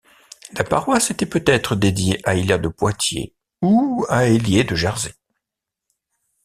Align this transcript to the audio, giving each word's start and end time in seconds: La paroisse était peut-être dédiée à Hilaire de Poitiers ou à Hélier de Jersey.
La 0.57 0.63
paroisse 0.63 1.11
était 1.11 1.27
peut-être 1.27 1.75
dédiée 1.75 2.19
à 2.27 2.33
Hilaire 2.33 2.59
de 2.59 2.69
Poitiers 2.69 3.35
ou 3.61 4.03
à 4.09 4.25
Hélier 4.25 4.63
de 4.63 4.73
Jersey. 4.73 5.13